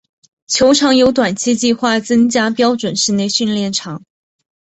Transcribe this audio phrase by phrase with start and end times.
[0.47, 4.01] 球场有短期计划增加标准室内训练场。